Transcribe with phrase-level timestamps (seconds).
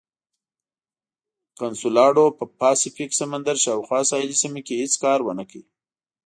[1.59, 5.61] کنسولاډو په پاسفیک سمندر شاوخوا ساحلي سیمو کې هېڅ کار ونه کړ.